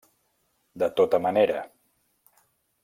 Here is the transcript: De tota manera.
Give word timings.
De 0.83 0.89
tota 1.01 1.21
manera. 1.27 1.61